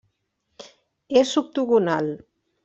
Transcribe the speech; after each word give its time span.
És 1.21 1.35
octogonal. 1.43 2.11